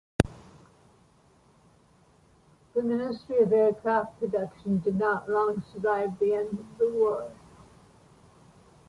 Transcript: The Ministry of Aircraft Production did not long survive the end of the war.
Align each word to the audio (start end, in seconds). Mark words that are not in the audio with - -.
The 2.73 2.81
Ministry 2.81 3.37
of 3.43 3.53
Aircraft 3.53 4.19
Production 4.19 4.79
did 4.79 4.95
not 4.97 5.29
long 5.29 5.63
survive 5.71 6.17
the 6.17 6.33
end 6.33 6.57
of 6.57 6.65
the 6.79 6.89
war. 6.89 7.31